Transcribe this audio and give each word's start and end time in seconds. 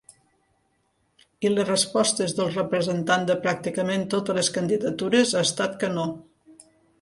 I 1.47 1.51
les 1.51 1.67
respostes 1.67 2.33
dels 2.39 2.57
representant 2.61 3.27
de 3.31 3.35
pràcticament 3.45 4.07
totes 4.15 4.39
les 4.41 4.51
candidatures 4.57 5.35
ha 5.35 5.45
estat 5.51 5.79
que 5.85 5.93
no. 6.01 6.09